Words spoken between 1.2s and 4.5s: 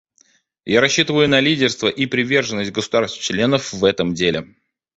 на лидерство и приверженность государств-членов в этом деле.